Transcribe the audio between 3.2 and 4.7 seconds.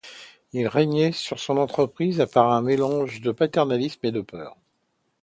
de paternalisme et de peur.